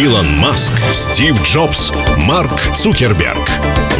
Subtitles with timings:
[0.00, 3.50] Илон Маск, Стив Джобс, Марк Цукерберг.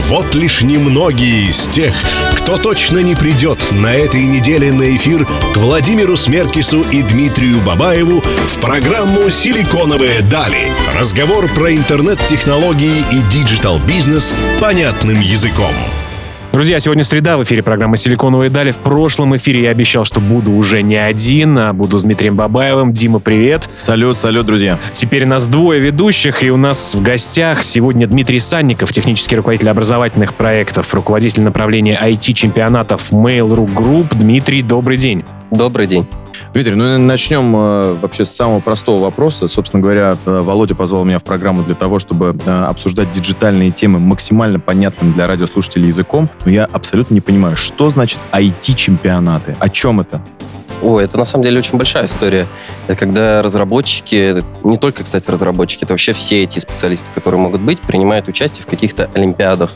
[0.09, 1.95] Вот лишь немногие из тех,
[2.37, 8.23] кто точно не придет на этой неделе на эфир к Владимиру Смеркису и Дмитрию Бабаеву
[8.23, 10.73] в программу «Силиконовые дали».
[10.99, 15.75] Разговор про интернет-технологии и digital-бизнес понятным языком.
[16.53, 18.73] Друзья, сегодня среда, в эфире программы «Силиконовые дали».
[18.73, 22.93] В прошлом эфире я обещал, что буду уже не один, а буду с Дмитрием Бабаевым.
[22.93, 23.71] Дима, привет.
[23.77, 24.77] Салют, салют, друзья.
[24.93, 30.35] Теперь нас двое ведущих, и у нас в гостях сегодня Дмитрий Санников, технический руководитель образовательных
[30.35, 34.09] проектов, руководитель направления IT-чемпионатов Mail.ru Group.
[34.19, 35.25] Дмитрий, добрый день.
[35.51, 36.07] Добрый день.
[36.55, 39.47] Дмитрий, ну начнем э, вообще с самого простого вопроса.
[39.49, 43.99] Собственно говоря, э, Володя позвал меня в программу для того, чтобы э, обсуждать диджитальные темы
[43.99, 46.29] максимально понятным для радиослушателей языком.
[46.45, 49.57] Но я абсолютно не понимаю, что значит IT-чемпионаты?
[49.59, 50.23] О чем это?
[50.83, 52.47] О, это на самом деле очень большая история.
[52.87, 57.81] Это когда разработчики, не только, кстати, разработчики, это вообще все эти специалисты, которые могут быть,
[57.81, 59.71] принимают участие в каких-то олимпиадах.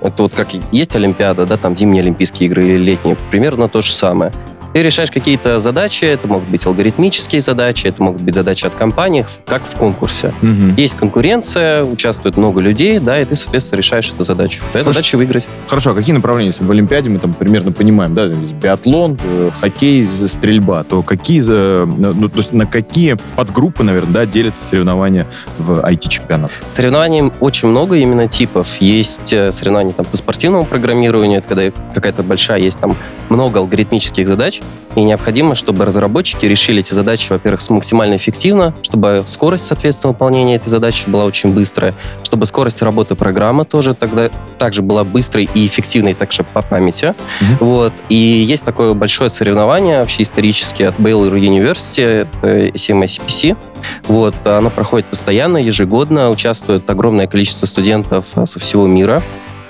[0.00, 3.90] Это вот как есть Олимпиада, да, там зимние Олимпийские игры или летние, примерно то же
[3.90, 4.32] самое.
[4.74, 9.24] Ты решаешь какие-то задачи, это могут быть алгоритмические задачи, это могут быть задачи от компаний,
[9.46, 10.34] как в конкурсе.
[10.42, 10.74] Мгм.
[10.76, 14.64] Есть конкуренция, участвует много людей, да, и ты, соответственно, решаешь эту задачу.
[14.72, 15.46] Твоя Слушай, задача выиграть.
[15.68, 20.08] Хорошо, а какие направления, если в Олимпиаде мы там примерно понимаем, да, биатлон, э, хоккей,
[20.26, 25.78] стрельба, то какие, за- ну, то есть на какие подгруппы, наверное, да, делятся соревнования в
[25.84, 26.50] IT-чемпионат?
[26.72, 28.66] Соревнований очень много именно типов.
[28.80, 32.96] Есть э, соревнования там, по спортивному программированию, это когда какая-то большая, есть там
[33.28, 34.60] много алгоритмических задач,
[34.94, 40.68] и необходимо, чтобы разработчики решили эти задачи, во-первых, максимально эффективно, чтобы скорость, соответственно, выполнения этой
[40.68, 46.14] задачи была очень быстрая, чтобы скорость работы программы тоже тогда также была быстрой и эффективной
[46.14, 47.14] также по памяти.
[47.40, 47.56] Мгм.
[47.60, 47.92] Вот.
[48.08, 53.56] И есть такое большое соревнование вообще исторически от Baylor University, это CMSPC.
[54.04, 59.22] Вот, оно проходит постоянно, ежегодно, участвует огромное количество студентов а, со всего мира.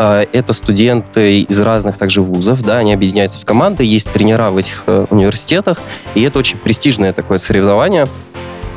[0.06, 4.58] А, Это студенты из разных также вузов, да, они объединяются в команды, есть тренера в
[4.58, 5.80] этих э, университетах,
[6.14, 8.04] и это очень престижное такое соревнование.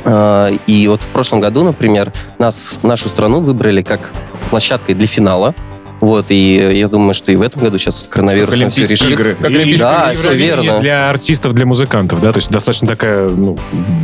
[0.05, 3.99] А, И вот в прошлом году, например, нас, нашу страну выбрали как
[4.49, 5.53] площадкой для финала.
[5.99, 9.13] Вот, и я думаю, что и в этом году сейчас с коронавирусом все решится.
[9.13, 9.35] игры.
[9.39, 10.79] Как И- Да, и всё Евровидение верно.
[10.79, 13.57] для артистов, для музыкантов, да, то есть достаточно такая, ну,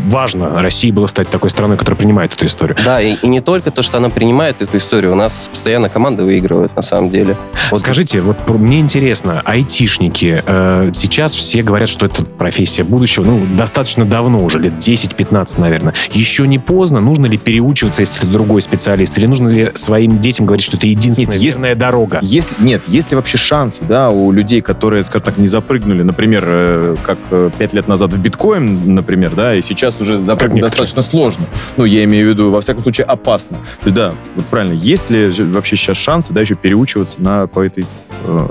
[0.08, 2.76] важно России было стать такой страной, которая принимает эту историю.
[2.84, 6.24] Да, и, и не только то, что она принимает эту историю, у нас постоянно команды
[6.24, 7.38] выигрывают, на самом деле.
[7.72, 13.46] Вот Скажите, вот мне интересно, айтишники, э, сейчас все говорят, что это профессия будущего, ну,
[13.56, 15.94] достаточно давно уже, лет 10-15, наверное.
[16.12, 20.46] Еще не поздно, нужно ли переучиваться, если ты другой специалист, или нужно ли своим детям
[20.46, 22.20] говорить, что это единственная Нет, верная дорога?
[22.22, 26.44] Если, нет, есть ли вообще шансы, да, у людей, которые, скажем так, не запрыгнули, например,
[26.46, 31.02] э, как э, пять лет назад в биткоин, например, да, и сейчас уже запрыгнуть достаточно
[31.02, 31.46] сложно.
[31.76, 33.58] Ну, я имею в виду, во всяком случае, опасно.
[33.82, 37.60] То есть, да, вот правильно, есть ли вообще сейчас шансы, да, еще переучиваться на, по
[37.60, 37.86] этой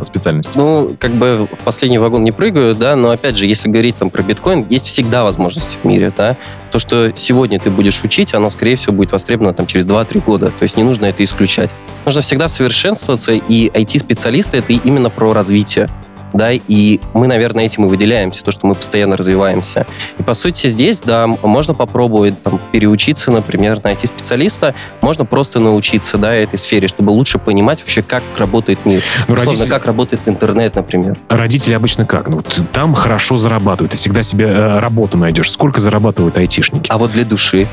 [0.06, 0.56] специальности?
[0.56, 4.10] Ну, как бы в последний вагон не прыгаю, да, но опять же, если говорить там
[4.10, 6.36] про биткоин, есть всегда возможности в мире, да.
[6.70, 10.46] То, что сегодня ты будешь учить, оно, скорее всего, будет востребовано там через 2-3 года.
[10.46, 11.70] То есть не нужно это исключать.
[12.04, 15.88] Нужно всегда совершенствоваться, и IT-специалисты— это именно про развитие.
[16.32, 19.86] Да, и мы, наверное, этим и выделяемся, то, что мы постоянно развиваемся.
[20.18, 26.18] И, по сути, здесь, да, можно попробовать там, переучиться, например, на IT-специалиста, можно просто научиться,
[26.18, 29.02] да, этой сфере, чтобы лучше понимать вообще, как работает мир.
[29.28, 31.18] Ну, Условно, родители- как работает интернет, например.
[31.28, 32.28] Родители обычно как?
[32.28, 35.50] Ну, вот там хорошо зарабатывают, ты всегда себе э, работу найдешь.
[35.50, 36.86] Сколько зарабатывают айтишники?
[36.90, 37.68] А вот для души.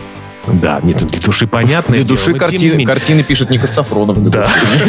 [0.47, 1.93] Да, нет, для души понятно.
[1.93, 4.23] Для души картины, картины пишет Ника Сафронов.
[4.29, 4.43] Да.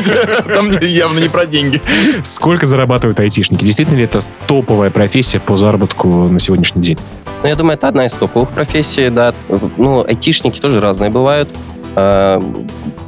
[0.54, 1.82] Там явно не про деньги.
[2.22, 3.64] Сколько зарабатывают айтишники?
[3.64, 6.98] Действительно ли это топовая профессия по заработку на сегодняшний день?
[7.42, 9.34] Ну, я думаю, это одна из топовых профессий, да.
[9.76, 11.48] Ну, айтишники тоже разные бывают.
[11.96, 12.40] А,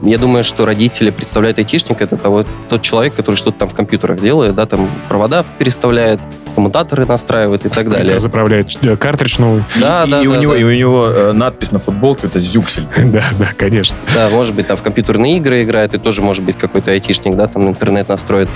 [0.02, 4.20] Я думаю, что родители представляют айтишника, это того, тот человек, который что-то там в компьютерах
[4.20, 6.20] делает, да, там провода переставляет,
[6.52, 8.18] коммутаторы настраивает и так далее.
[8.18, 9.64] Заправляет э, картридж новый.
[9.80, 10.58] Да, И- да, и у да, него да.
[10.58, 12.87] и у него э, надпись на футболке это Зюксель.
[13.12, 13.96] Да, да, конечно.
[14.14, 17.46] Да, может быть, там в компьютерные игры играет, и тоже может быть какой-то айтишник, да,
[17.46, 18.49] там интернет настроит.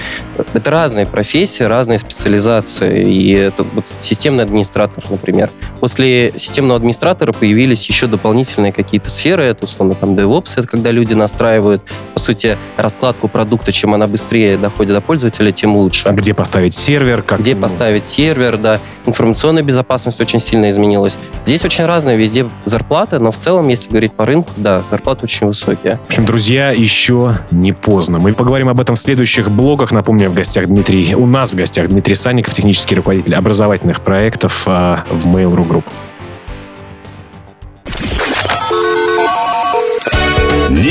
[0.55, 3.05] Это разные профессии, разные специализации.
[3.05, 5.51] И это вот системный администратор, например.
[5.81, 9.45] После системного администратора появились еще дополнительные какие-то сферы.
[9.45, 11.83] Это, условно, там DevOps, это когда люди настраивают,
[12.15, 13.73] по сути, раскладку продукта.
[13.73, 16.09] Чем она быстрее доходит до пользователя, тем лучше.
[16.09, 17.23] А где поставить сервер?
[17.23, 18.81] Как, Где ну, поставить сервер, да.
[19.07, 21.15] Информационная безопасность очень сильно изменилась.
[21.45, 25.47] Здесь очень разные везде зарплаты, но в целом, если говорить по рынку, да, зарплаты очень
[25.47, 26.01] высокие.
[26.07, 28.19] В общем, друзья, еще не поздно.
[28.19, 29.93] Мы поговорим об этом в следующих блогах.
[29.93, 35.05] Напомню, в гостях Дмитрий, у нас в гостях Дмитрий Санников, технический руководитель образовательных проектов а,
[35.09, 35.85] в Mail.ru Group.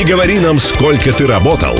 [0.05, 1.75] говори нам, сколько ты работал.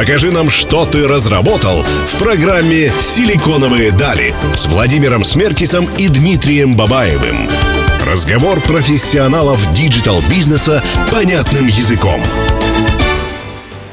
[0.00, 7.46] Покажи нам, что ты разработал в программе «Силиконовые дали» с Владимиром Смеркисом и Дмитрием Бабаевым.
[8.06, 12.22] Разговор профессионалов digital-бизнеса понятным языком.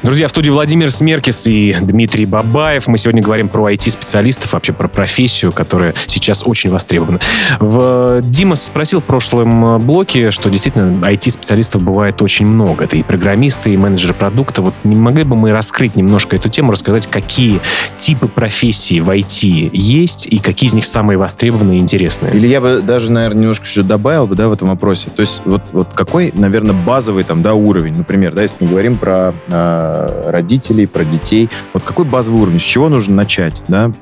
[0.00, 2.86] Друзья, в студии Владимир Смеркис и Дмитрий Бабаев.
[2.86, 7.18] Мы сегодня говорим про IT-специалистов, вообще про профессию, которая сейчас очень востребована.
[7.58, 8.20] В...
[8.22, 12.84] Дима спросил в прошлом блоке, что действительно IT-специалистов бывает очень много.
[12.84, 14.62] Это и программисты, и менеджеры продукта.
[14.62, 17.60] Вот не могли бы мы раскрыть немножко эту тему, рассказать, какие
[17.98, 22.36] типы профессий в IT есть и какие из них самые востребованные и интересные?
[22.36, 25.08] Или я бы даже, наверное, немножко еще добавил бы, да, в этом вопросе.
[25.10, 28.94] То есть вот, вот какой, наверное, базовый там, да, уровень, например, да, если мы говорим
[28.94, 31.50] про э, родителей, про детей.
[31.72, 33.92] Вот какой базовый уровень, с чего нужно начать, да?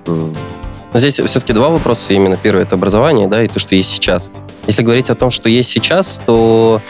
[0.95, 2.13] Здесь все-таки два вопроса.
[2.13, 4.31] Именно первый— это образование, да, и то, что есть сейчас.
[4.67, 6.81] Если говорить о том, что есть сейчас, то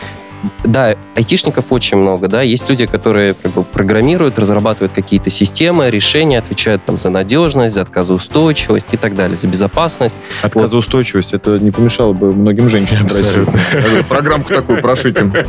[0.64, 6.38] да, айтишников очень много, да, есть люди, которые как бы, программируют, разрабатывают какие-то системы, решения,
[6.38, 10.16] отвечают там за надежность, за отказоустойчивость и так далее, за безопасность.
[10.43, 11.43] Отказоустойчивость, вот.
[11.43, 13.60] это не помешало бы многим женщинам Абсолютно.
[14.08, 15.32] Программку такую прошить им.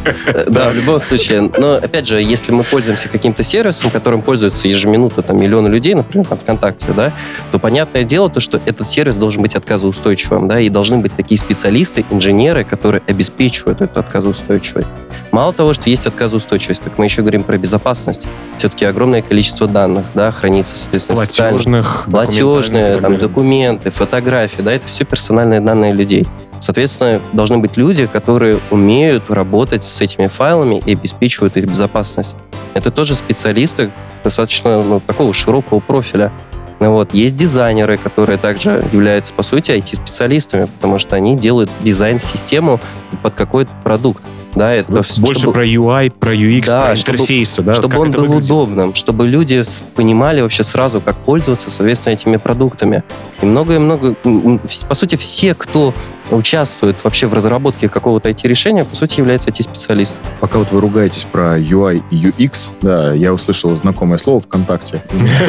[0.48, 1.50] Да, в любом случае.
[1.58, 6.26] Но, опять же, если мы пользуемся каким-то сервисом, которым пользуются ежеминутно там миллионы людей, например,
[6.26, 7.12] там ВКонтакте, да,
[7.52, 11.40] то понятное дело то, что этот сервис должен быть отказоустойчивым, да, и должны быть такие
[11.40, 14.87] специалисты, инженеры, которые обеспечивают эту отказоустойчивость.
[15.32, 18.26] Мало того, что есть отказоустойчивость, так мы еще говорим про безопасность.
[18.58, 25.04] Все-таки огромное количество данных, да, хранится, соответственно, платежных, платежные, там, документы, фотографии, да, это все
[25.04, 26.26] персональные данные людей.
[26.60, 32.36] Соответственно, должны быть люди, которые умеют работать с этими файлами и обеспечивают их безопасность.
[32.74, 33.92] Это тоже специалисты
[34.24, 36.32] достаточно ну, такого широкого профиля.
[36.80, 37.14] Ну, вот.
[37.14, 42.80] Есть дизайнеры, которые также являются, по сути, IT-специалистами, потому что они делают дизайн-систему
[43.24, 44.24] под какой-то продукт.
[44.56, 47.54] Да, это Больше чтобы, про UI, про UX, да, про интерфейсы.
[47.54, 48.46] Чтобы, да, чтобы он был выглядит.
[48.46, 49.62] удобным, чтобы люди
[49.96, 53.04] понимали вообще сразу, как пользоваться, соответственно, этими продуктами.
[53.42, 54.16] И многое-много...
[54.88, 55.94] По сути, все, кто
[56.32, 60.20] участвует вообще в разработке какого-то IT-решения, по сути, является IT-специалистом.
[60.40, 65.04] Пока вот вы ругаетесь про UI и UX, да, я услышал знакомое слово ВКонтакте.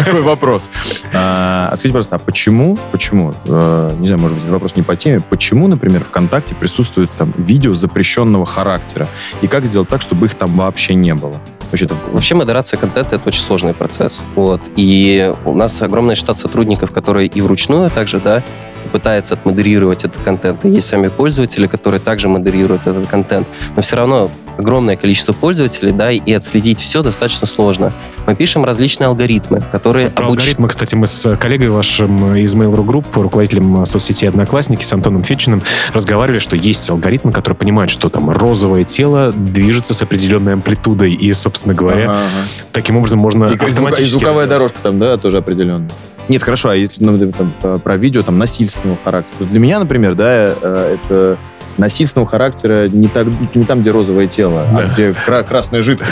[0.05, 0.71] Такой вопрос.
[1.15, 5.21] А, скажите, пожалуйста, а почему, почему, э, не знаю, может быть, вопрос не по теме,
[5.21, 9.09] почему, например, ВКонтакте присутствует там видео запрещенного характера?
[9.43, 11.41] И как сделать так, чтобы их там вообще не было?
[11.71, 14.23] Вообще, Вообще модерация контента— это очень сложный процесс.
[14.35, 14.63] Вот.
[14.77, 18.43] И у нас огромный штат сотрудников, которые и вручную также, да,
[18.89, 20.65] пытается отмодерировать этот контент.
[20.65, 23.47] И есть сами пользователи, которые также модерируют этот контент.
[23.77, 27.93] Но все равно огромное количество пользователей, да, и отследить все достаточно сложно.
[28.27, 30.11] Мы пишем различные алгоритмы, которые...
[30.11, 30.41] Про обуч...
[30.41, 35.63] алгоритмы, кстати, мы с коллегой вашим из Mail.ru Group, руководителем соцсети «Одноклассники» с Антоном Фетчиным
[35.95, 41.33] разговаривали, что есть алгоритмы, которые понимают, что там розовое тело движется с определенной амплитудой, и,
[41.33, 42.69] собственно говоря, ага, ага.
[42.73, 44.17] таким образом можно и, автоматически...
[44.17, 45.89] И звуковая дорожка там, да, тоже определенная.
[46.29, 49.47] Нет, хорошо, а если ну, там, про видео там насильственного характера?
[49.47, 51.39] Для меня, например, да, э, это
[51.79, 54.83] насильственного характера не, так, не там, где розовое тело, а да.
[54.85, 56.11] а где кра- красная жидкость.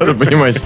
[0.00, 0.60] Надо понимать.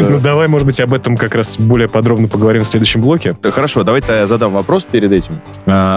[0.00, 3.36] Ну, давай, может быть, об этом как раз более подробно поговорим в следующем блоке.
[3.42, 5.40] Хорошо, давайте я задам вопрос перед этим.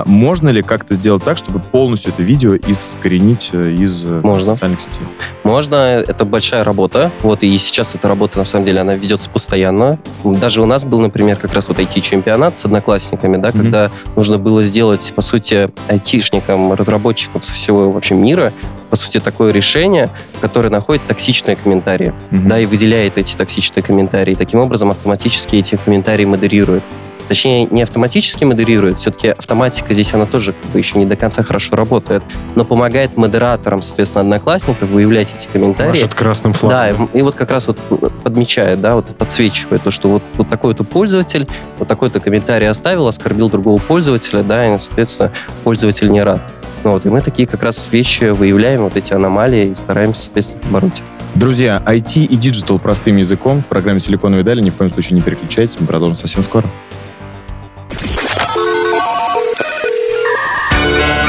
[0.06, 5.04] Можно ли как-то сделать так, чтобы полностью это видео искоренить э, из э, социальных сетей?
[5.44, 6.03] Можно.
[6.08, 7.12] Это большая работа.
[7.22, 10.00] Вот, и сейчас эта работа, на самом деле, она ведется постоянно.
[10.24, 14.63] Даже у нас был, например, как раз вот IT-чемпионат с одноклассниками, да, когда нужно было
[14.63, 18.53] сделать, по сути, айтишникам, разработчикам со всего вообще мира,
[18.89, 22.48] по сути, такое решение, которое находит токсичные комментарии, mm-hmm.
[22.48, 24.34] да, и выделяет эти токсичные комментарии.
[24.34, 26.84] Таким образом, автоматически эти комментарии модерирует.
[27.27, 31.43] Точнее, не автоматически модерирует, все-таки автоматика здесь, она тоже как бы еще не до конца
[31.43, 32.24] хорошо работает,
[32.55, 35.89] но помогает модераторам, соответственно, одноклассников выявлять эти комментарии.
[35.89, 37.10] Машет красным флагом.
[37.12, 37.77] Да, и, и вот как раз вот
[38.24, 41.48] подмечает, да, вот подсвечивает то, что вот, вот такой-то пользователь,
[41.79, 45.31] вот такой-то комментарий оставил, оскорбил другого пользователя, да, и, соответственно,
[45.63, 46.41] пользователь не рад.
[46.84, 50.63] Ну, вот, и мы такие как раз вещи выявляем, вот эти аномалии, и стараемся, соответственно,
[50.63, 51.01] побороть.
[51.36, 54.62] Друзья, IT и digital простым языком в программе «Силиконовые дали».
[54.62, 56.67] Ни в коем случае не переключайтесь, мы продолжим совсем скоро.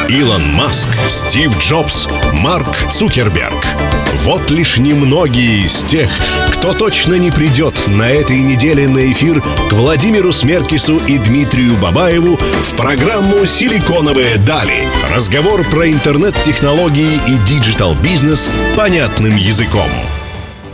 [0.08, 3.66] Илон Маск, Стив Джобс, Марк Цукерберг.
[4.24, 6.10] Вот лишь немногие из тех,
[6.50, 12.36] кто точно не придет на этой неделе на эфир к Владимиру Смеркису и Дмитрию Бабаеву
[12.36, 14.82] в программу «Силиконовые дали».
[15.14, 19.88] Разговор про интернет-технологии и digital-бизнес понятным языком.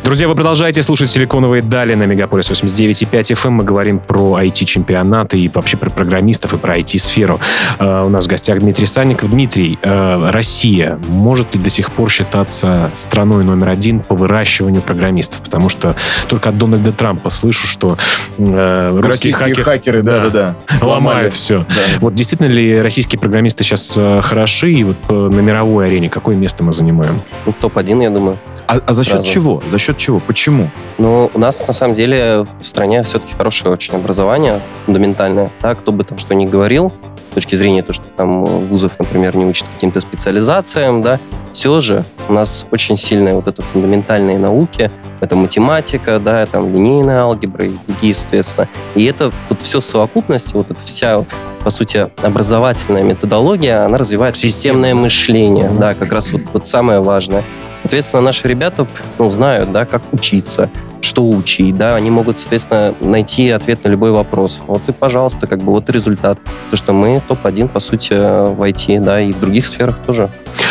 [0.04, 3.49] Друзья, вы продолжаете слушать «Силиконовые дали» на Мегаполис 89.5 FM.
[3.49, 7.40] Мы говорим про IT-чемпионаты и вообще про программистов и про IT-сферу.
[7.78, 9.30] Uh, у нас в гостях Дмитрий Санников.
[9.30, 15.40] Дмитрий, uh, Россия может ли до сих пор считаться страной номер один по выращиванию программистов?
[15.40, 15.96] Потому что
[16.28, 17.96] только от Дональда Трампа слышу, что
[18.37, 20.54] uh, русские хакеры, хакеры да, да, да,
[20.87, 21.61] ломают все.
[21.61, 22.00] Да.
[22.00, 24.70] Вот действительно ли российские программисты сейчас хороши?
[24.70, 27.23] И вот на мировой арене какое место мы занимаем?
[27.46, 28.37] Ну, топ-1, я думаю.
[28.66, 29.30] А, а за счет Сразу.
[29.30, 29.62] чего?
[29.66, 30.21] За счет чего?
[30.21, 30.71] Почему?
[30.99, 35.51] Ну, у нас, на самом деле, в стране все-таки хорошее очень образование, фундаментальное.
[35.61, 36.93] Да, кто бы там что ни говорил,
[37.31, 41.19] с точки зрения того, что там в вузах, например, не учат каким-то специализациям, да,
[41.53, 47.23] все же у нас очень сильные вот это фундаментальные науки, это математика, да, там линейная
[47.23, 48.69] алгебра и другие, соответственно.
[48.95, 51.25] И это вот все в совокупности, вот эта вся,
[51.65, 57.43] по сути, образовательная методология, она развивает системное мышление, да, как раз вот, вот самое важное.
[57.85, 58.87] Соответственно, наши ребята
[59.19, 60.71] ну, знают, да, как учиться,
[61.03, 64.62] что учить, да, они могут, соответственно, найти ответ на любой вопрос.
[64.67, 66.38] Вот и, пожалуйста, как бы вот результат.
[66.71, 70.31] То, что мы топ-1, по сути, в IT, да, и в других сферах тоже.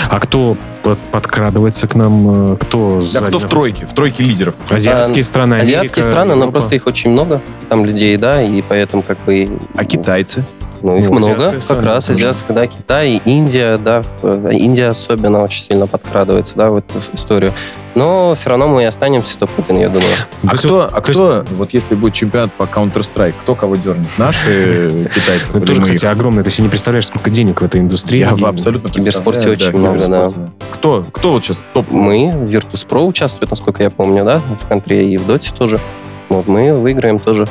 [0.10, 0.58] А кто
[1.12, 2.54] подкрадывается к нам?
[2.54, 3.86] Э, кто да, кто в тройке?
[3.86, 4.56] В тройке лидеров?
[4.68, 6.46] Азиатские а, страны, Америка, Азиатские страны, Европа.
[6.48, 9.60] но просто их очень много, там людей, да, и поэтому как бы...
[9.76, 10.44] А китайцы?
[10.84, 14.02] Ну, их ну, много, как раз азиатская, да, Китай, Индия, да,
[14.52, 17.54] Индия особенно очень сильно подкрадывается, да, в эту историю.
[17.96, 20.12] Но все равно мы и останемся топ-1, я думаю.
[20.46, 24.10] А кто, а кто, вот если будет чемпионат по Counter-Strike, кто кого дернет?
[24.18, 25.52] Наши китайцы?
[25.52, 26.44] Это тоже, кстати, огромное.
[26.44, 28.20] Ты себе не представляешь, сколько денег в этой индустрии.
[28.20, 30.28] Я абсолютно В киберспорте очень много, да.
[30.74, 31.06] Кто?
[31.14, 31.90] Кто вот сейчас топ?
[31.92, 35.80] Мы, Virtus.pro участвует, насколько я помню, да, в контре и в доте тоже.
[36.28, 37.46] Вот мы выиграем тоже.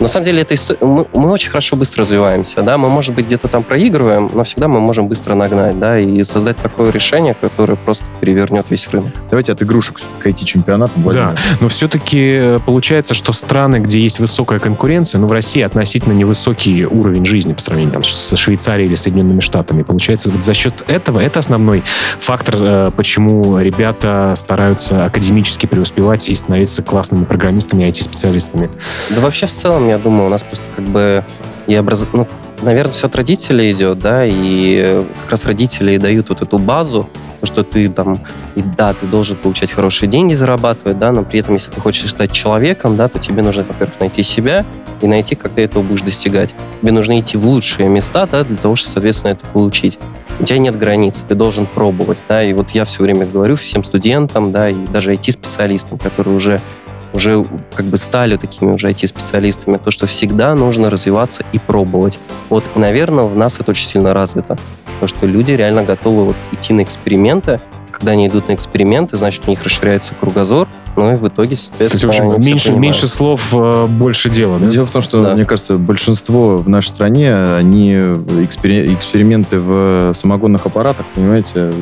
[0.00, 0.78] На самом деле, это история...
[0.80, 4.66] мы, мы очень хорошо быстро развиваемся, да, мы, может быть, где-то там проигрываем, но всегда
[4.66, 9.12] мы можем быстро нагнать, да, и создать такое решение, которое просто перевернет весь рынок.
[9.28, 10.92] Давайте от игрушек к IT-чемпионату.
[11.12, 16.14] Да, но все-таки э, получается, что страны, где есть высокая конкуренция, ну, в России относительно
[16.14, 19.82] невысокий уровень жизни по сравнению там, с Швейцарией или Соединенными Штатами.
[19.82, 21.82] Получается, вот за счет этого, это основной
[22.18, 28.70] фактор, э, почему ребята стараются академически преуспевать и становиться классными программистами и IT-специалистами.
[29.10, 31.24] Да вообще в целом я думаю, у нас просто как бы
[31.66, 32.06] и образ...
[32.12, 32.26] ну,
[32.62, 37.08] наверное, все от родителей идет, да, и как раз родители дают вот эту базу,
[37.42, 38.20] что ты там,
[38.54, 42.10] и да, ты должен получать хорошие деньги, зарабатывать, да, но при этом, если ты хочешь
[42.10, 44.64] стать человеком, да, то тебе нужно, во-первых, найти себя
[45.00, 46.54] и найти, как ты этого будешь достигать.
[46.82, 49.98] Тебе нужно идти в лучшие места, да, для того, чтобы, соответственно, это получить.
[50.38, 53.84] У тебя нет границ, ты должен пробовать, да, и вот я все время говорю всем
[53.84, 56.60] студентам, да, и даже IT-специалистам, которые уже
[57.12, 62.18] уже как бы стали такими уже IT-специалистами, то, что всегда нужно развиваться и пробовать.
[62.48, 64.56] Вот, наверное, в нас это очень сильно развито.
[65.00, 67.60] Потому что люди реально готовы вот идти на эксперименты.
[67.90, 71.78] Когда они идут на эксперименты, значит, у них расширяется кругозор, ну и в итоге, соответственно,
[71.78, 74.66] То есть, в общем, меньше, меньше слов, э, больше дела, да?
[74.66, 75.34] Дело в том, что, да.
[75.34, 81.72] мне кажется, большинство в нашей стране, они экспери- эксперименты в самогонных аппаратах, понимаете,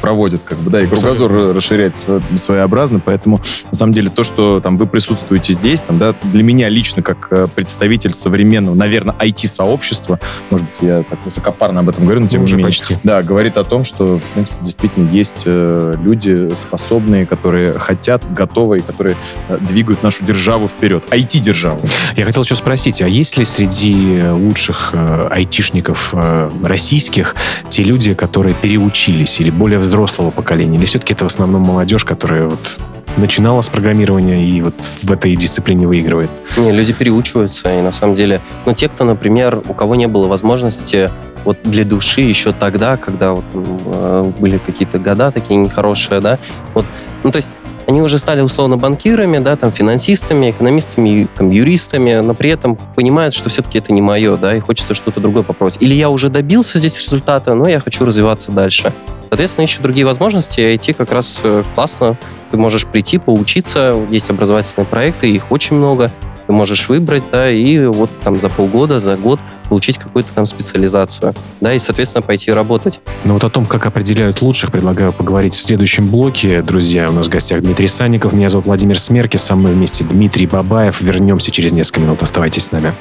[0.00, 4.78] проводят, как бы, да, и кругозор расширяется своеобразно, поэтому, на самом деле, то, что там
[4.78, 10.20] вы присутствуете здесь, там, да, для меня лично, как э, представитель современного, наверное, IT-сообщества,
[10.50, 12.96] может быть, я так высокопарно об этом говорю, но тем не менее, почти.
[13.02, 18.78] да, говорит о том, что, в принципе, действительно есть э, люди способные, которые хотят, готовы
[18.78, 19.16] и которые
[19.48, 21.04] э, двигают нашу державу вперед.
[21.10, 21.80] IT-державу.
[22.16, 27.34] Я хотел еще спросить, а есть ли среди лучших э, айтишников э, российских
[27.68, 30.78] те люди, которые переучились или более взрослого поколения?
[30.78, 32.78] Или все-таки это в основном молодежь, которая вот
[33.16, 36.30] начинала с программирования и вот в этой дисциплине выигрывает?
[36.56, 40.26] Не, люди переучиваются, и на самом деле, ну, те, кто, например, у кого не было
[40.26, 41.08] возможности
[41.44, 46.38] вот для души еще тогда, когда вот, э, были какие-то года такие нехорошие, да,
[46.74, 46.84] вот,
[47.22, 47.48] ну, то есть
[47.86, 53.34] они уже стали условно банкирами, да, там, финансистами, экономистами, там, юристами, но при этом понимают,
[53.34, 55.76] что все-таки это не мое, да, и хочется что-то другое попробовать.
[55.80, 58.92] Или я уже добился здесь результата, но я хочу развиваться дальше.
[59.28, 62.16] Соответственно, ищут другие возможности, и IT как раз э, классно.
[62.50, 66.10] Ты можешь прийти, поучиться, есть образовательные проекты, их очень много,
[66.46, 69.40] ты можешь выбрать, да, и вот там за полгода, за год
[69.74, 73.00] получить какую-то там специализацию, да, и, соответственно, пойти работать.
[73.24, 76.62] Ну вот о том, как определяют лучших, предлагаю поговорить в следующем блоке.
[76.62, 80.46] Друзья, у нас в гостях Дмитрий Санников, меня зовут Владимир Смерки, со мной вместе Дмитрий
[80.46, 81.00] Бабаев.
[81.00, 82.92] Вернемся через несколько минут, оставайтесь с нами.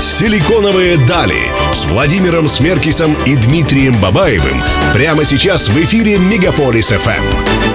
[0.00, 4.60] «Силиконовые дали» с Владимиром Смеркисом и Дмитрием Бабаевым
[4.92, 7.71] прямо сейчас в эфире «Мегаполис ФМ».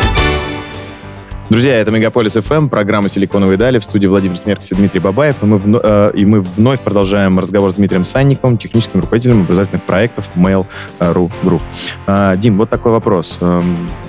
[1.50, 5.42] Друзья, это Мегаполис FM, программа «Силиконовые дали» в студии Владимир Смеркс и Дмитрий Бабаев.
[5.42, 9.86] И мы, вно, э, и мы вновь продолжаем разговор с Дмитрием Санниковым, техническим руководителем образовательных
[9.86, 11.62] проектов Mail.ru Group.
[12.06, 13.38] Э, Дим, вот такой вопрос.
[13.39, 13.62] Э,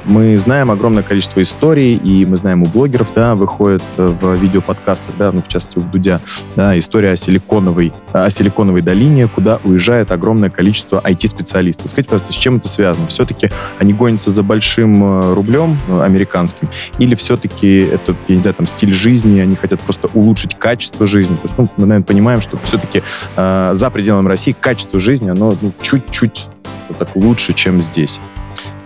[0.09, 5.31] мы знаем огромное количество историй, и мы знаем у блогеров, да, выходят в видеоподкастах, да,
[5.31, 6.21] ну, в частности, у Дудя,
[6.57, 11.91] да, история о Силиконовой, о Силиконовой долине, куда уезжает огромное количество IT-специалистов.
[11.91, 13.07] Скажите, пожалуйста, с чем это связано?
[13.07, 13.49] Все-таки
[13.79, 18.55] они гонятся за большим э, рублем э, американским, или все все-таки это, я не знаю,
[18.55, 21.35] там, стиль жизни, они хотят просто улучшить качество жизни.
[21.35, 23.03] Потому что, ну, мы, наверное, понимаем, что все-таки
[23.37, 26.49] э, за пределами России качество жизни, оно ну, чуть-чуть
[26.89, 28.19] вот так лучше, чем здесь.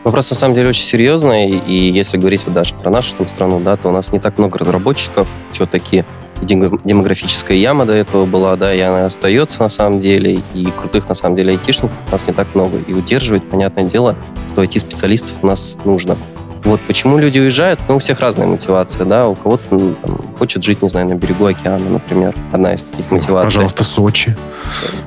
[0.04, 3.60] Вопрос на самом деле очень серьезный, и если говорить вот даже про нашу там, страну,
[3.60, 6.04] да, то у нас не так много разработчиков, все-таки
[6.42, 11.14] демографическая яма до этого была, да, и она остается на самом деле, и крутых на
[11.14, 14.16] самом деле айтишников у нас не так много, и удерживать, понятное дело,
[14.52, 16.16] что IT-специалистов у нас нужно.
[16.64, 17.80] Вот почему люди уезжают?
[17.88, 19.28] Ну, у всех разная мотивация, да.
[19.28, 22.34] У кого-то ну, там, хочет жить, не знаю, на берегу океана, например.
[22.52, 23.44] Одна из таких мотиваций.
[23.44, 24.36] Пожалуйста, Сочи.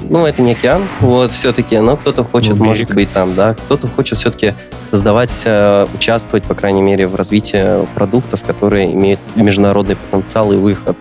[0.02, 1.78] Ну, это не океан, вот, все-таки.
[1.80, 3.54] Но кто-то хочет, ну, может быть, там, да.
[3.54, 4.54] Кто-то хочет все-таки
[4.92, 10.98] создавать, э, участвовать, по крайней мере, в развитии продуктов, которые имеют международный потенциал и выход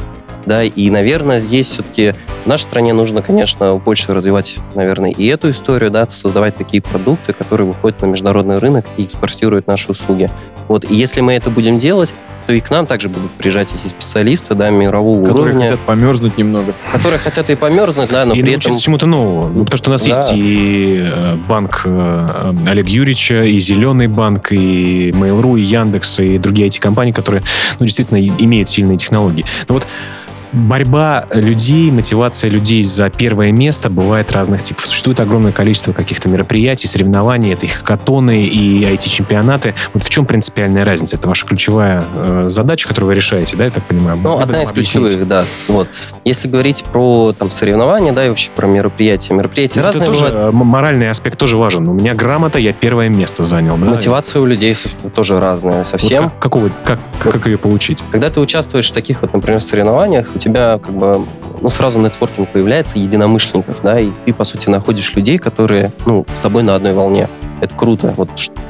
[0.46, 5.50] да, и, наверное, здесь все-таки в нашей стране нужно, конечно, больше развивать, наверное, и эту
[5.50, 10.28] историю, да, создавать такие продукты, которые выходят на международный рынок и экспортируют наши услуги.
[10.68, 12.12] Вот, и если мы это будем делать,
[12.46, 15.68] то и к нам также будут приезжать эти специалисты, да, мирового которые уровня.
[15.68, 16.74] хотят померзнуть немного.
[16.92, 18.78] Которые хотят и померзнуть, да, но и при этом...
[18.78, 19.48] чему-то нового.
[19.48, 20.08] Ну, потому что у нас да.
[20.08, 22.26] есть и э, банк э,
[22.66, 27.42] Олег Юрьевича, и Зеленый банк, и Mail.ru, и Яндекс, и другие эти компании, которые,
[27.78, 29.44] ну, действительно имеют сильные технологии.
[29.68, 29.86] Но вот
[30.54, 34.86] борьба людей, мотивация людей за первое место бывает разных типов.
[34.86, 39.74] Существует огромное количество каких-то мероприятий, соревнований, это и хакатоны, и IT-чемпионаты.
[39.92, 41.16] Вот в чем принципиальная разница?
[41.16, 44.18] Это ваша ключевая э, задача, которую вы решаете, да, я так понимаю?
[44.22, 45.06] Ну, одна из объяснить?
[45.06, 45.44] ключевых, да.
[45.68, 45.88] Вот.
[46.24, 49.34] Если говорить про там, соревнования, да, и вообще про мероприятия.
[49.34, 50.54] Мероприятия это разные тоже, бывают.
[50.54, 51.88] Моральный аспект тоже важен.
[51.88, 53.76] У меня грамота, я первое место занял.
[53.76, 53.86] Да?
[53.86, 54.76] Мотивация у людей
[55.14, 56.24] тоже разная совсем.
[56.24, 58.02] Вот как, какого, как, как ее получить?
[58.10, 61.24] Когда ты участвуешь в таких вот, например, соревнованиях, у тебя как бы
[61.60, 66.40] ну, сразу нетворкинг появляется единомышленников, да, и ты, по сути, находишь людей, которые, ну, с
[66.40, 67.28] тобой на одной волне.
[67.60, 68.12] Это круто.
[68.16, 68.28] Вот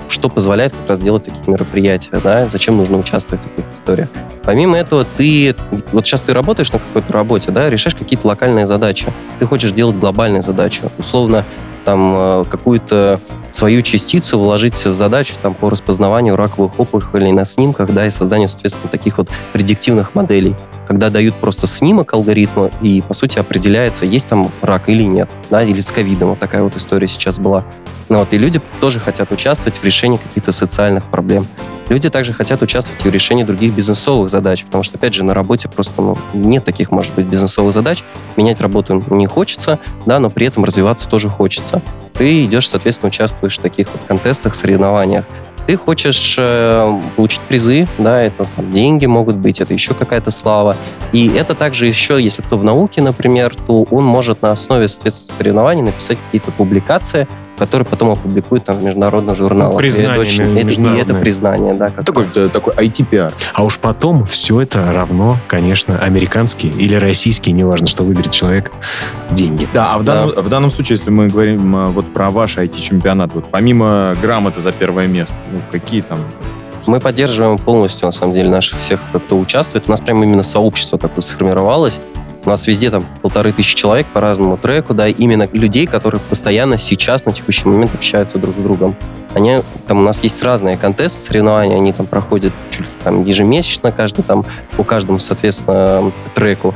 [0.09, 4.09] что позволяет как раз делать такие мероприятия, да, зачем нужно участвовать в таких историях.
[4.45, 5.57] Помимо этого, ты,
[5.91, 9.13] вот сейчас ты работаешь на какой-то работе, да, решаешь какие-то локальные задачи.
[9.41, 10.93] Ты хочешь делать глобальную задачу.
[10.99, 11.45] Условно,
[11.85, 13.21] там, э, какую-то
[13.51, 18.49] свою частицу вложить в задачу там, по распознаванию раковых опухолей на снимках, да, и созданию,
[18.49, 20.55] соответственно, таких вот предиктивных моделей
[20.87, 25.63] когда дают просто снимок алгоритма и, по сути, определяется, есть там рак или нет, да,
[25.63, 27.65] или с ковидом, вот такая вот история сейчас была.
[28.09, 31.47] Ну, вот, и люди тоже хотят участвовать в решении каких-то социальных проблем.
[31.89, 35.35] Люди также хотят участвовать и в решении других бизнесовых задач, потому что, опять же, на
[35.35, 38.03] работе просто ну, нет таких, может быть, бизнесовых задач.
[38.37, 41.83] Менять работу не хочется, да, но при этом развиваться тоже хочется.
[42.15, 45.25] Ты идешь, соответственно, участвуешь в таких вот контестах, соревнованиях.
[45.67, 50.77] Ты хочешь э, получить призы, да, это там, деньги могут быть, это еще какая-то слава.
[51.13, 55.83] И это также еще, если кто в науке, например, то он может на основе, соревнований
[55.83, 59.79] написать какие-то публикации, которые потом опубликуют там, в международных журналах.
[59.79, 61.91] Признание это, очень, это, и это признание, да.
[61.91, 62.51] Как такой, раз.
[62.51, 63.33] такой IT-пиар.
[63.53, 68.73] А уж потом все это равно, конечно, американские или российские, неважно, что выберет человек,
[69.31, 69.69] деньги.
[69.73, 70.43] Да, а в данном, да.
[70.43, 74.73] в данном случае, если мы говорим а, вот про ваш IT-чемпионат, вот помимо грамоты за
[74.73, 76.19] первое место, ну, какие там
[76.87, 79.85] мы поддерживаем полностью, на самом деле, наших всех, кто участвует.
[79.89, 81.99] У нас прямо именно сообщество такое сформировалось.
[82.45, 86.77] У нас везде там полторы тысячи человек по разному треку, да, именно людей, которые постоянно
[86.77, 88.97] сейчас, на текущий момент общаются друг с другом.
[89.33, 93.93] Они, там у нас есть разные контесты, соревнования, они там проходят чуть ли там ежемесячно,
[93.93, 94.45] каждый там,
[94.77, 96.75] по каждому, соответственно, треку.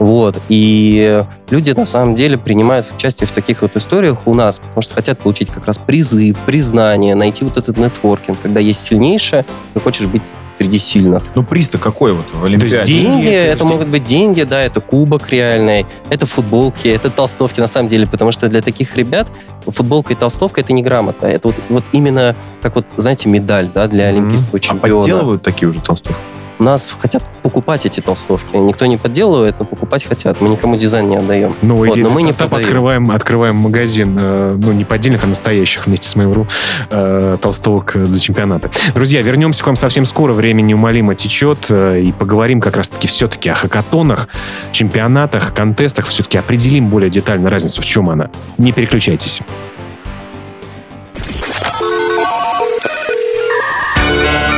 [0.00, 0.40] Вот.
[0.48, 4.94] И люди на самом деле принимают участие в таких вот историях у нас, потому что
[4.94, 8.40] хотят получить как раз призы, признание, найти вот этот нетворкинг.
[8.40, 10.22] Когда есть сильнейшее, ты хочешь быть
[10.56, 11.22] среди сильных.
[11.34, 12.70] Ну, приз-то какой вот в Олимпиаде?
[12.70, 16.88] То есть деньги, деньги это, это могут быть деньги, да, это кубок реальный, это футболки,
[16.88, 19.28] это толстовки на самом деле, потому что для таких ребят
[19.66, 23.86] футболка и толстовка это не грамота, это вот, вот именно как вот, знаете, медаль, да,
[23.86, 24.60] для олимпийского mm-hmm.
[24.60, 24.98] чемпиона.
[24.98, 26.20] А подделывают такие уже толстовки?
[26.60, 28.54] Нас хотят покупать эти толстовки.
[28.54, 30.42] Никто не подделывает, но покупать хотят.
[30.42, 31.54] Мы никому дизайн не отдаем.
[31.62, 32.64] Ну, вот, но мы не продаем.
[32.64, 36.46] открываем, открываем магазин, э, ну, не поддельных, а настоящих вместе с Mail.ru
[36.90, 38.68] э, толстовок за чемпионаты.
[38.94, 40.34] Друзья, вернемся к вам совсем скоро.
[40.34, 41.66] Время неумолимо течет.
[41.70, 44.28] Э, и поговорим как раз-таки все-таки о хакатонах,
[44.70, 46.04] чемпионатах, контестах.
[46.06, 48.30] Все-таки определим более детально разницу, в чем она.
[48.58, 49.40] Не переключайтесь.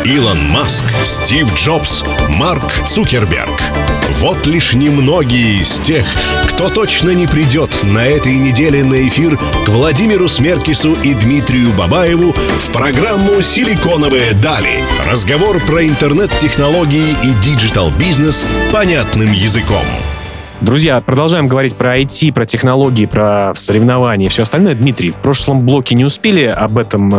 [0.05, 3.63] Илон Маск, Стив Джобс, Марк Цукерберг.
[4.19, 6.05] Вот лишь немногие из тех,
[6.49, 12.33] кто точно не придет на этой неделе на эфир к Владимиру Смеркису и Дмитрию Бабаеву
[12.33, 14.83] в программу «Силиконовые дали».
[15.09, 19.85] Разговор про интернет-технологии и digital-бизнес понятным языком.
[20.63, 24.77] Друзья, продолжаем говорить про IT, про технологии, про соревнования и все остальное.
[24.77, 27.11] Дмитрий, в прошлом блоке не успели об этом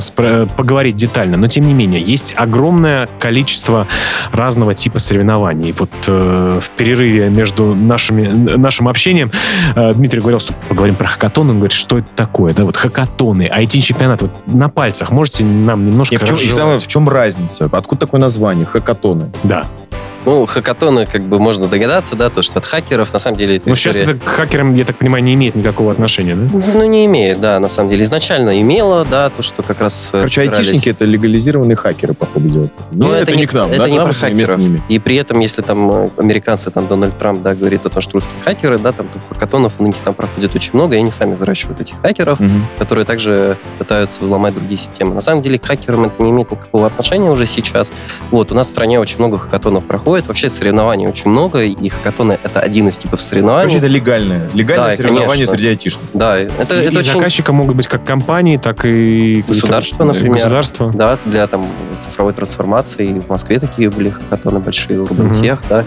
[0.55, 3.85] поговорить детально, но тем не менее, есть огромное количество
[4.31, 5.73] разного типа соревнований.
[5.77, 9.29] Вот э, в перерыве между нашими, нашим общением
[9.75, 11.51] э, Дмитрий говорил, что поговорим про хакатоны.
[11.51, 12.53] Он говорит, что это такое?
[12.53, 14.21] Да, вот хакатоны, IT-чемпионат.
[14.21, 16.15] Вот на пальцах можете нам немножко...
[16.15, 16.37] И в, чем,
[16.77, 17.67] в чем разница?
[17.69, 18.65] Откуда такое название?
[18.65, 19.33] Хакатоны.
[19.43, 19.65] Да.
[20.25, 23.61] Ну, хакатоны, как бы можно догадаться, да, то, что от хакеров, на самом деле...
[23.65, 26.61] Ну, сейчас это к хакерам, я так понимаю, не имеет никакого отношения, да?
[26.73, 28.03] Ну, не имеет, да, на самом деле.
[28.03, 30.09] Изначально имело, да, то, что как раз...
[30.13, 30.67] Э, Короче, собирались...
[30.67, 32.69] айтишники— это легализированные хакеры, по ходу дела.
[32.91, 33.89] Ну, это, это не, не к нам, это да?
[33.89, 34.61] не про хакеров.
[34.87, 38.13] И при этом, если там э, американцы, там Дональд Трамп, да, говорит о том, что
[38.13, 41.81] русские хакеры, да, там хакатонов у них там проходит очень много, и они сами взращивают
[41.81, 42.49] этих хакеров, угу.
[42.77, 45.15] которые также пытаются взломать другие системы.
[45.15, 47.91] На самом деле к хакерам это не имеет никакого отношения уже сейчас.
[48.31, 50.12] Вот, у нас в стране очень много хакатонов проходит.
[50.21, 53.69] Вообще соревнования соревнований очень много, и хакатоны— это один из типов соревнований.
[53.69, 54.49] Короче, это легальное.
[54.53, 55.55] Легальное да, соревнование конечно.
[55.55, 56.09] среди айтишников.
[56.13, 57.13] Да, это, и, это и очень...
[57.13, 59.43] заказчиком могут быть как компании, так и...
[59.47, 60.33] Государство, например.
[60.33, 60.91] Государство.
[60.93, 61.65] Да, для там
[62.01, 63.13] цифровой трансформации.
[63.19, 65.67] В Москве такие были хакатоны большие, Урбантех, угу.
[65.69, 65.85] да.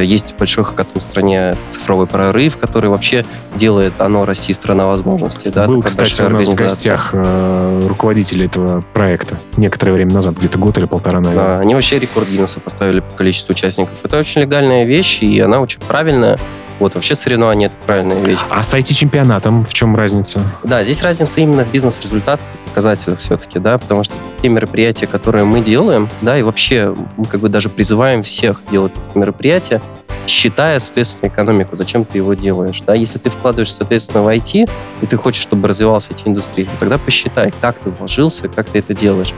[0.00, 5.50] Есть большой хакатон в стране «Цифровой прорыв», который вообще делает оно России страна возможностей.
[5.50, 10.58] Да, Был, кстати, у нас в гостях э, руководитель этого проекта некоторое время назад, где-то
[10.58, 11.46] год или полтора, наверное.
[11.46, 13.94] Да, они вообще рекорд Гиннесса поставили по количеству участников.
[14.02, 16.38] Это очень легальная вещь, и она очень правильная.
[16.80, 18.40] Вот, вообще соревнование— это правильная вещь.
[18.50, 20.40] А с IT-чемпионатом в чем разница?
[20.64, 25.60] Да, здесь разница именно в бизнес-результатах, показателях все-таки, да, потому что те мероприятия, которые мы
[25.60, 29.80] делаем, да, и вообще мы как бы даже призываем всех делать мероприятия,
[30.26, 32.82] считая, соответственно, экономику, зачем ты его делаешь.
[32.86, 32.94] Да?
[32.94, 34.68] Если ты вкладываешь, соответственно, в IT,
[35.02, 38.94] и ты хочешь, чтобы развивалась IT-индустрия, то тогда посчитай, как ты вложился, как ты это
[38.94, 39.32] делаешь.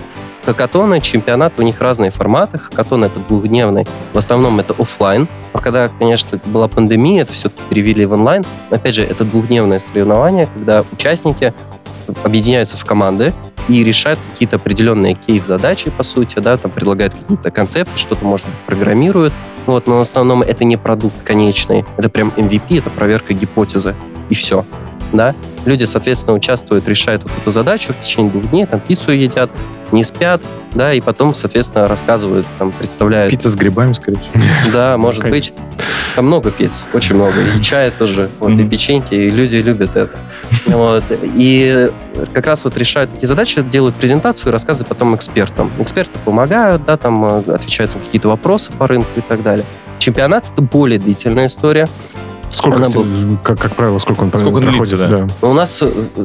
[0.46, 2.58] Хакатоны, чемпионат, у них разные форматы.
[2.58, 3.84] Хакатон— это двухдневный.
[4.12, 5.26] В основном это офлайн.
[5.52, 8.44] А когда, конечно, была пандемия, это все-таки перевели в онлайн.
[8.70, 11.52] Опять же, это двухдневное соревнование, когда участники
[12.22, 13.34] объединяются в команды
[13.68, 18.54] и решают какие-то определенные кейс-задачи, по сути, да, там предлагают какие-то концепты, что-то, может быть,
[18.66, 19.32] программируют,
[19.66, 23.96] вот, но в основном это не продукт конечный, это прям MVP, это проверка гипотезы,
[24.28, 24.64] и все,
[25.12, 25.34] да.
[25.64, 29.50] Люди, соответственно, участвуют, решают вот эту задачу в течение двух дней, там пиццу едят,
[29.92, 30.40] не спят,
[30.74, 33.30] да, и потом, соответственно, рассказывают, там, представляют.
[33.30, 34.72] Пицца с грибами, скорее всего.
[34.72, 35.52] Да, может быть.
[36.14, 37.34] Там много пиц, очень много.
[37.42, 40.16] И чая тоже, вот, и печеньки, и люди любят это.
[40.66, 41.04] Вот.
[41.10, 41.90] И
[42.32, 45.70] как раз вот решают такие задачи, делают презентацию и рассказывают потом экспертам.
[45.78, 49.66] Эксперты помогают, да, там э, отвечают на какие-то вопросы по рынку и так далее.
[49.98, 51.86] Чемпионат— это более длительная история.
[52.56, 53.38] Сколько, она был...
[53.42, 54.78] как, как правило, сколько он сколько проходит?
[54.78, 55.08] Длится, да.
[55.08, 55.26] Да.
[55.42, 55.82] Ну, у нас,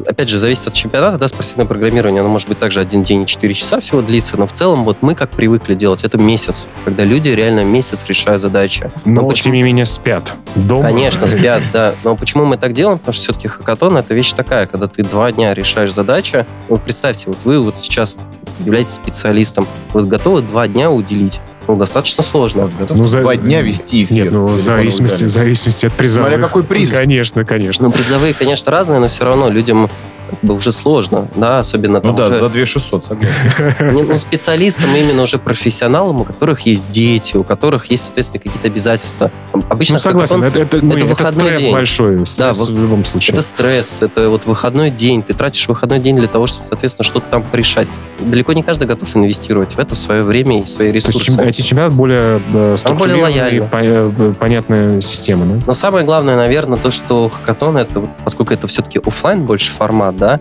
[0.07, 3.25] опять же, зависит от чемпионата, да, спортивное программирование, оно может быть также один день и
[3.25, 7.03] 4 часа всего длится, но в целом вот мы как привыкли делать, это месяц, когда
[7.03, 8.89] люди реально месяц решают задачи.
[9.03, 9.43] Но, но почему...
[9.43, 10.83] тем не менее, спят дома.
[10.83, 11.93] Конечно, спят, да.
[12.03, 12.97] Но почему мы так делаем?
[12.97, 16.45] Потому что все-таки хакатон— это вещь такая, когда ты два дня решаешь задачи.
[16.69, 18.15] Вот представьте, вот вы вот сейчас
[18.59, 21.39] являетесь специалистом, вы готовы два дня уделить
[21.73, 22.71] ну, достаточно сложно.
[22.79, 23.21] Вот, ну, за...
[23.21, 24.25] Два дня вести эфир.
[24.25, 26.29] Нет, ну, в зависимости, в зависимости от призовых.
[26.29, 26.91] Смотря какой приз.
[26.91, 27.85] Конечно, конечно.
[27.87, 29.89] Ну, призовые, конечно, разные, но все равно людям
[30.31, 32.39] как бы уже сложно, да, особенно Ну да, уже...
[32.39, 33.35] за 2600, согласен.
[33.91, 39.31] Ну, специалистам, именно уже профессионалам, у которых есть дети, у которых есть, соответственно, какие-то обязательства.
[39.69, 41.73] Обычно ну, согласен, это, это, ну, это, это стресс день.
[41.73, 43.33] большой, стресс да, в любом случае.
[43.33, 47.25] Это стресс, это вот выходной день, ты тратишь выходной день для того, чтобы, соответственно, что-то
[47.29, 47.87] там порешать.
[48.19, 51.35] Далеко не каждый готов инвестировать в это свое время и свои ресурсы.
[51.35, 53.69] То есть эти чемпионаты более э, более лояльны.
[53.71, 55.59] Э, понятная система, да?
[55.67, 60.39] Но самое главное, наверное, то, что хакатон, это, поскольку это все-таки офлайн больше формат, да,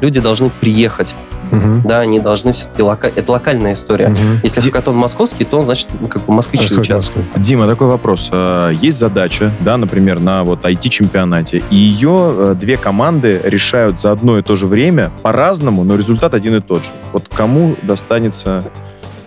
[0.00, 1.14] люди должны приехать.
[1.52, 1.82] Угу.
[1.84, 3.08] Да, они должны все-таки лока...
[3.14, 4.08] это локальная история.
[4.08, 4.16] Угу.
[4.42, 4.70] Если Ди...
[4.70, 7.28] хакатон московский, то он значит ну, как бы москвичи участвуют.
[7.36, 12.54] Дима, такой вопрос: а, есть задача, да, например, на вот IT чемпионате, и ее э,
[12.60, 16.84] две команды решают за одно и то же время по-разному, но результат один и тот
[16.84, 16.90] же.
[17.12, 18.64] Вот кому достанется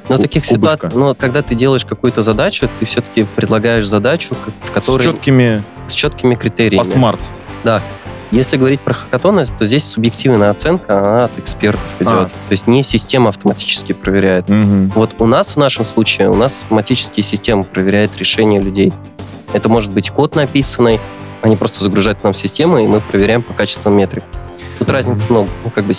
[0.10, 5.02] но таких ситуаций, но когда ты делаешь какую-то задачу, ты все-таки предлагаешь задачу, в которой...
[5.02, 5.63] С четкими...
[5.88, 6.84] С четкими критериями.
[6.84, 7.22] По смарт.
[7.63, 7.82] Да.
[8.32, 12.10] Если говорить про хакатоны, то здесь субъективная оценка, она от экспертов идет.
[12.10, 12.26] А.
[12.26, 14.50] То есть не система автоматически проверяет.
[14.50, 14.92] Угу.
[14.96, 18.94] Вот у нас в нашем случае, у нас автоматические системы проверяют решения людей.
[19.54, 21.00] Это может быть код написанный,
[21.42, 24.24] они просто загружают нам систему, и мы проверяем по качеству метрик.
[24.78, 25.50] Тут разницы много.
[25.63, 25.94] Ну, как бы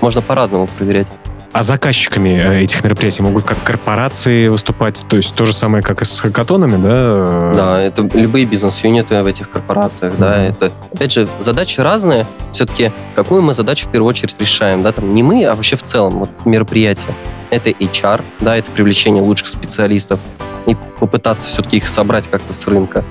[0.00, 1.06] можно по-разному проверять.
[1.52, 6.02] А заказчиками э, этих мероприятий могут как корпорации выступать, то есть то же самое, как
[6.02, 7.52] и с хакатонами, да?
[7.54, 13.40] Да, это любые бизнес-юниты в этих корпорациях, да, это, опять же, задачи разные, все-таки какую
[13.40, 16.30] мы задачу в первую очередь решаем, да, там не мы, а вообще в целом, вот
[16.44, 17.14] мероприятие.
[17.50, 20.20] Это HR, да, это привлечение лучших специалистов
[20.66, 23.04] и попытаться все-таки их собрать как-то с рынка.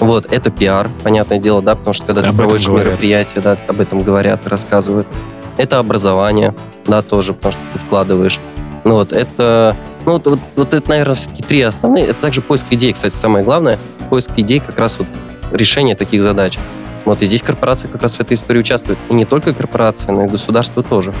[0.00, 2.88] Вот, это пиар, понятное дело, да, потому что когда Об ты проводишь говорят.
[2.88, 5.06] мероприятие, да, об этом говорят, рассказывают.
[5.56, 6.52] Это образование,
[6.86, 8.38] да, тоже, потому что ты вкладываешь.
[8.84, 12.06] Ну вот, это, ну вот, вот, вот это, наверное, все-таки три основные.
[12.06, 13.78] Это также поиск идей, кстати, самое главное.
[14.10, 15.08] Поиск идей как раз вот
[15.52, 16.58] решение таких задач.
[17.04, 18.98] Вот и здесь корпорации как раз в этой истории участвуют.
[19.08, 21.12] И не только корпорации, но и государство тоже.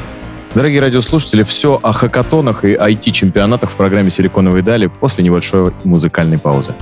[0.54, 6.74] Дорогие радиослушатели, все о хакатонах и IT-чемпионатах в программе «Силиконовые дали» после небольшой музыкальной паузы.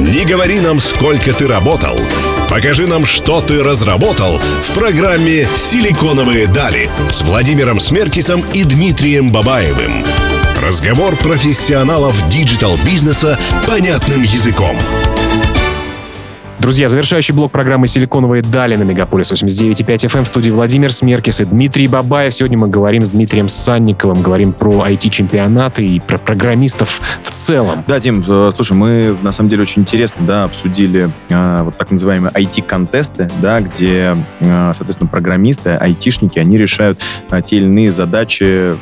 [0.00, 1.96] Не говори нам, сколько ты работал.
[2.48, 10.04] Покажи нам, что ты разработал в программе «Силиконовые дали» с Владимиром Смеркисом и Дмитрием Бабаевым.
[10.62, 14.76] Разговор профессионалов digital-бизнеса понятным языком.
[16.68, 21.46] Друзья, завершающий блок программы «Силиконовые дали» на Мегаполис 89.5 FM в студии Владимир Смеркис и
[21.46, 22.34] Дмитрий Бабаев.
[22.34, 27.84] Сегодня мы говорим с Дмитрием Санниковым, говорим про IT-чемпионаты и про программистов в целом.
[27.86, 31.90] Да, Дим, э, слушай, мы на самом деле очень интересно, да, обсудили э, вот так
[31.90, 37.00] называемые IT-контесты, да, где, э, соответственно, программисты, айтишники, они решают
[37.30, 38.76] э, те или иные задачи, э,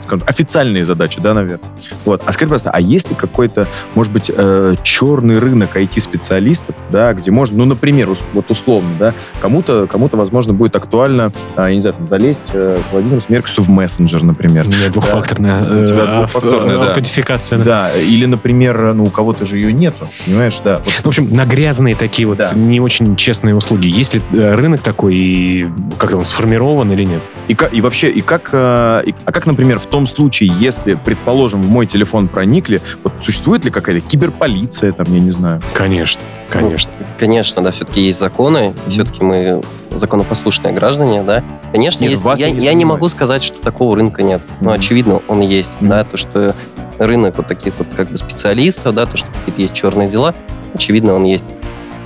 [0.00, 1.70] скажем, официальные задачи, да, наверное.
[2.04, 2.22] Вот.
[2.26, 7.30] А скажи просто, а есть ли какой-то, может быть, э, черный рынок IT-специалистов, да, где
[7.30, 11.94] можно, ну, например, вот условно, да, кому-то, кому-то, возможно, будет актуально, э, я не знаю,
[11.96, 14.66] там, залезть э, к Владимиру Смеркису в мессенджер, например.
[14.66, 16.88] У меня двухфакторная, У тебя э, двухфакторная, ав- да.
[16.88, 17.58] аутентификация.
[17.58, 17.64] да.
[17.64, 20.78] Да, или, например, ну, у кого-то же ее нету, понимаешь, да.
[20.84, 22.50] Вот В общем, на грязные такие вот Да.
[22.54, 23.86] не очень честные услуги.
[23.88, 25.66] Есть ли э, рынок такой и
[25.98, 27.20] как он сформирован или нет?
[27.48, 31.62] И, как, и вообще, и как, и- а как, например, в том случае, если, предположим,
[31.62, 35.60] в мой телефон проникли, вот существует ли какая-то киберполиция, там, я не знаю?
[35.74, 36.90] Конечно, конечно.
[37.18, 39.62] Конечно, да, все-таки есть законы, все-таки мы
[39.94, 41.42] законопослушные граждане, да.
[41.72, 42.24] Конечно, Нет, есть.
[42.24, 44.40] Я, я не я не могу сказать, что такого рынка нет.
[44.60, 44.78] Ну, Мгм.
[44.78, 45.90] очевидно, он есть, Мгм.
[45.90, 46.54] да, то, что
[46.98, 50.34] рынок вот таких вот как бы специалистов, да, то, что какие-то есть черные дела,
[50.74, 51.44] очевидно, он есть.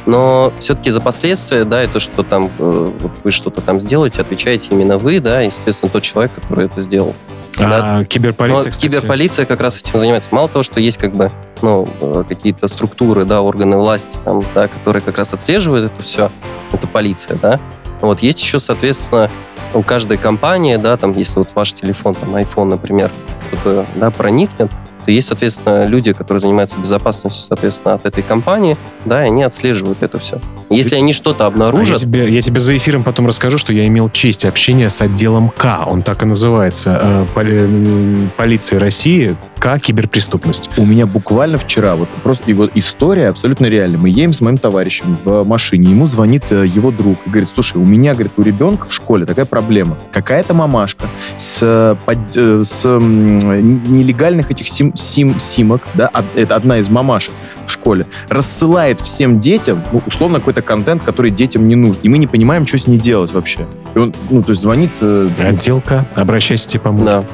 [0.07, 4.21] Но все-таки за последствия, да, и то, что там э, вот вы что-то там сделаете,
[4.21, 7.15] отвечаете именно вы, да, и, естественно, тот человек, который это сделал.
[7.59, 7.99] Да.
[7.99, 10.31] А киберполиция, Но кстати, киберполиция как раз этим занимается.
[10.33, 11.31] Мало того, что есть как бы
[11.63, 16.31] ну, э, какие-то структуры, да, органы власти, там, да, которые как раз отслеживают это все,
[16.73, 17.61] это полиция, да.
[18.01, 19.31] Вот есть еще, соответственно,
[19.73, 23.11] у каждой компании, да, там, если вот ваш телефон, там, iPhone, например,
[23.53, 24.71] кто-то, да, проникнет,
[25.05, 30.03] то есть, соответственно, люди, которые занимаются безопасностью, соответственно, от этой компании, да, и они отслеживают
[30.03, 30.41] это все.
[30.77, 33.87] Если они что-то А я, обнаружат, тебе, я тебе за эфиром потом расскажу, что я
[33.87, 35.85] имел честь общения с отделом К.
[35.87, 36.99] Он так и называется.
[37.03, 39.37] э, поли- м, Полиция России.
[39.59, 39.79] К.
[39.79, 40.71] Киберпреступность.
[40.77, 43.99] У меня буквально вчера, вот просто вот история абсолютно реальная.
[43.99, 47.79] Мы едем с моим товарищем в машине, ему звонит э, его друг и говорит, слушай,
[47.79, 49.97] у меня, говорит, у ребенка в школе такая проблема.
[50.13, 51.07] Какая-то мамашка
[51.39, 57.33] с, э, под- с нелегальных этих сим, сим- симок, да, это одна из мамашек
[57.67, 61.97] в школе, рассылает всем детям, ну, условно, какой-то контент, который детям не нужен.
[62.03, 63.67] И мы не понимаем, что с ней делать вообще.
[63.95, 64.91] И он, ну, то есть звонит...
[65.01, 66.07] э, Отдел К.
[66.15, 67.07] Обращайся, тебе поможет.
[67.07, 67.25] да.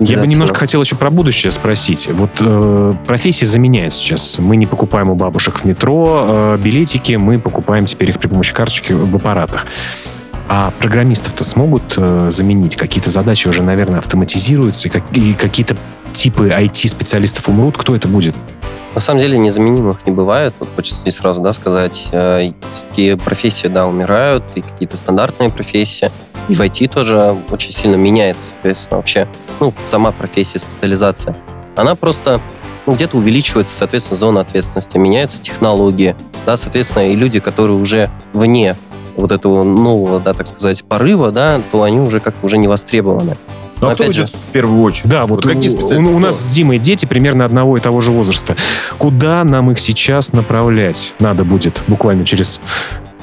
[0.00, 0.60] Я бы Да, немножко всё.
[0.60, 2.08] хотел еще про будущее спросить.
[2.12, 4.38] Вот э, профессии заменяют сейчас.
[4.40, 8.52] Мы не покупаем у бабушек в метро э, билетики, мы покупаем теперь их при помощи
[8.52, 9.66] карточки в аппаратах.
[10.48, 12.74] А программистов-то смогут э, заменить?
[12.76, 15.76] Какие-то задачи уже, наверное, автоматизируются, и, как- и какие-то
[16.14, 17.76] типы IT-специалистов умрут.
[17.76, 18.34] Кто это будет?
[18.94, 20.54] На самом деле незаменимых не бывает.
[20.60, 26.10] Вот хочется здесь сразу да, сказать, э, все-таки профессии, да, умирают, и какие-то стандартные профессии.
[26.48, 31.36] И в IT тоже очень сильно меняется, соответственно, вообще, ну, сама профессия, специализация.
[31.74, 32.40] Она просто
[32.86, 36.14] ну, где-то увеличивается, соответственно, зона ответственности, меняются технологии,
[36.46, 38.76] да, соответственно, и люди, которые уже вне
[39.16, 43.36] вот этого нового, да, так сказать, порыва, да, то они уже как-то уже не востребованы.
[43.84, 45.10] Ну, а Но кто опять идет же- в первую очередь?
[45.10, 46.10] Да, вот, какие у, специалисты?
[46.12, 48.56] у- у нас с Димой дети примерно одного и того же возраста.
[48.98, 52.60] Куда нам их сейчас направлять надо будет буквально через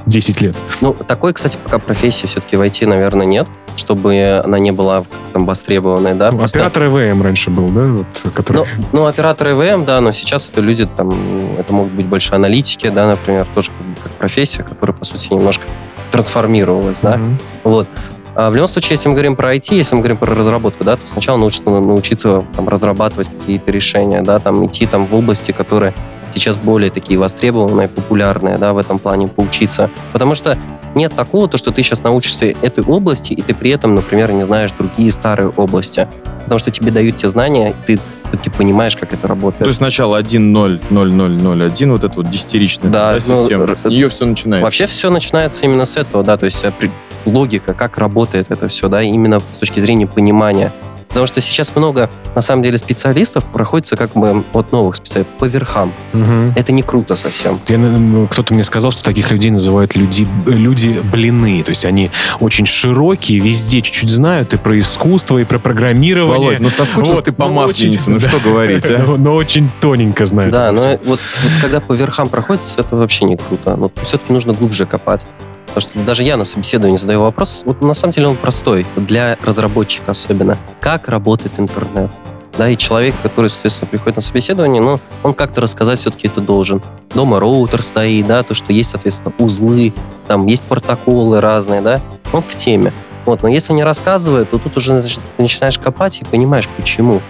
[0.06, 0.56] 10 лет?
[0.82, 5.46] Ну, такой, кстати, пока профессии все-таки в IT, наверное, нет, чтобы она не была там
[5.46, 6.32] востребованной, да.
[6.32, 7.82] Ну, просто- Оператор ЭВМ раньше был, да?
[7.84, 8.66] Вот, который...
[8.94, 11.12] Ну, оператор ИВМ, да, но сейчас это люди, там,
[11.58, 15.64] это могут быть больше аналитики, да, например, тоже как, как профессия, которая, по сути, немножко
[16.12, 17.18] трансформировалась, да.
[17.18, 17.40] Мгм.
[17.64, 17.88] Вот.
[18.36, 20.96] А в любом случае, если мы говорим про IT, если мы говорим про разработку, да,
[20.96, 25.94] то сначала научиться, научиться там, разрабатывать какие-то решения, да, там, идти там, в области, которые
[26.34, 29.90] сейчас более такие востребованные, популярные, да, в этом плане, поучиться.
[30.14, 30.58] Потому что
[30.96, 34.44] нет такого, то, что ты сейчас научишься этой области, и ты при этом, например, не
[34.44, 36.08] знаешь другие старые области.
[36.44, 38.00] Потому что тебе дают те знания, и ты
[38.44, 39.60] ты понимаешь, как это работает.
[39.64, 43.14] То есть сначала 1, 0, 0, 0, 0, 1, вот эта вот десятиричная Да, да,
[43.16, 43.68] ну, система.
[43.76, 44.64] С р- нее все начинается.
[44.64, 46.90] Вообще все начинается именно с этого, да, то есть при-
[47.26, 50.72] логика, как работает это все, да, именно с точки зрения понимания.
[51.12, 55.44] Потому что сейчас много, на самом деле, специалистов проходится как бы от новых специалистов по
[55.46, 55.92] верхам.
[56.14, 56.54] Мгм.
[56.56, 57.60] Это не круто совсем.
[57.68, 61.64] Я, ну, Кто-то мне сказал, что таких людей называют люди, люди блины.
[61.64, 66.40] То есть они очень широкие, везде чуть-чуть знают и про искусство, и про программирование.
[66.40, 69.04] Володь, ну соскучился Вот, ты по ну, масленице, очень- ну что говорить, а?
[69.06, 70.54] Но, но очень тоненько знают.
[70.54, 71.20] Да, но вот
[71.62, 73.76] когда по верхам проходится, это вообще не круто.
[73.76, 75.26] Но все-таки нужно глубже копать.
[75.74, 79.38] Потому что даже я на собеседовании задаю вопрос, вот на самом деле он простой, для
[79.42, 80.58] разработчика особенно.
[80.82, 82.12] Как работает интернет?
[82.58, 86.82] Да, и человек, который, соответственно, приходит на собеседование, ну, он как-то рассказать все-таки это должен.
[87.16, 89.94] Дома роутер стоит, да, то, что есть, соответственно, узлы,
[90.28, 92.02] там есть протоколы разные, да,
[92.34, 92.92] он в теме.
[93.26, 97.22] Вот, но если не рассказывает, то тут уже значит, ты начинаешь копать и понимаешь, почему.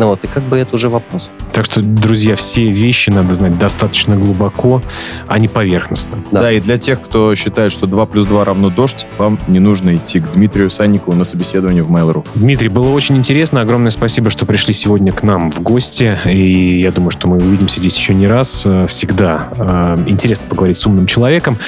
[0.00, 1.28] Ну вот, и как бы это уже вопрос.
[1.52, 4.80] Так что, друзья, все вещи надо знать достаточно глубоко,
[5.26, 6.16] а не поверхностно.
[6.30, 6.40] Да.
[6.40, 6.52] Да.
[6.52, 10.20] и для тех, кто считает, что 2 плюс 2 равно дождь, вам не нужно идти
[10.20, 12.26] к Дмитрию Санникову на собеседование в Mail.ru.
[12.34, 13.60] Дмитрий, было очень интересно.
[13.60, 16.18] Огромное спасибо, что пришли сегодня к нам в гости.
[16.24, 18.62] И я думаю, что мы увидимся здесь еще не раз.
[18.64, 21.58] Э, Всегда э, интересно поговорить с умным человеком.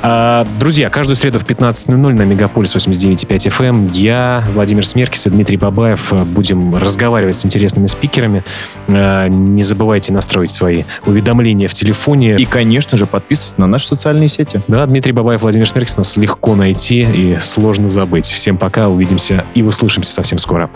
[0.00, 5.30] А, Друзья, каждую среду в 15.00 на Мегаполис 89.5 FM эм я, Владимир Смеркис и
[5.30, 8.42] Дмитрий Бабаев э, будем разговаривать с интересными спикерами.
[8.88, 12.36] Э, Не забывайте настроить свои уведомления в телефоне.
[12.36, 14.60] И, конечно же, подписывайтесь на наши социальные сети.
[14.68, 18.26] Да, Дмитрий Бабаев, Владимир Смеркис нас легко найти и сложно забыть.
[18.26, 20.70] Всем пока, увидимся и услышимся совсем скоро.